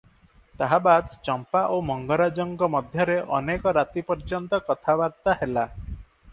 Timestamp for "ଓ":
1.73-1.75